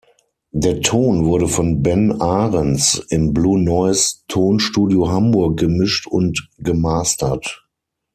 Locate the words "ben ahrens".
1.83-3.05